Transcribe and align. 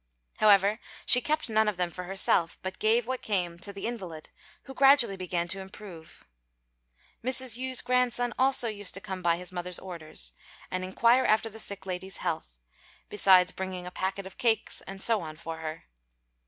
However, 0.37 0.79
she 1.05 1.21
kept 1.21 1.47
none 1.47 1.67
of 1.67 1.77
them 1.77 1.91
for 1.91 2.05
herself, 2.05 2.57
but 2.63 2.79
gave 2.79 3.05
what 3.05 3.21
came 3.21 3.59
to 3.59 3.71
the 3.71 3.85
invalid, 3.85 4.29
who 4.63 4.73
gradually 4.73 5.15
began 5.15 5.47
to 5.49 5.59
improve. 5.59 6.25
Mrs. 7.23 7.55
Yü's 7.55 7.83
grandson 7.83 8.33
also 8.39 8.67
used 8.67 8.95
to 8.95 8.99
come 8.99 9.21
by 9.21 9.37
his 9.37 9.51
mother's 9.51 9.77
orders, 9.77 10.33
and 10.71 10.83
inquire 10.83 11.25
after 11.25 11.51
the 11.51 11.59
sick 11.59 11.85
lady's 11.85 12.17
health, 12.17 12.57
besides 13.09 13.51
bringing 13.51 13.85
a 13.85 13.91
packet 13.91 14.25
of 14.25 14.39
cakes 14.39 14.81
and 14.87 15.03
so 15.03 15.21
on 15.21 15.35
for 15.35 15.57
her. 15.59 15.83